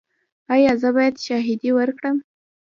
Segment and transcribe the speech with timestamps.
[0.53, 2.17] ایا زه باید شاهدي ورکړم؟